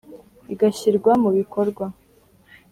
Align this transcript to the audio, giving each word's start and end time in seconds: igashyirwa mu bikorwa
igashyirwa 0.53 1.11
mu 1.21 1.29
bikorwa 1.37 1.83